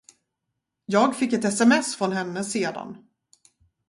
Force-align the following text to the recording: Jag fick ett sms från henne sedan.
Jag 0.85 1.15
fick 1.15 1.33
ett 1.33 1.45
sms 1.45 1.95
från 1.95 2.11
henne 2.11 2.43
sedan. 2.43 2.97